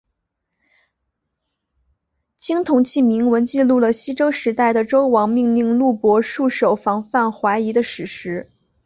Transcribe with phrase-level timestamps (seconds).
[2.39, 8.49] 青铜器铭文记录了西周时代的周王命令录伯戍守防范淮夷的史实。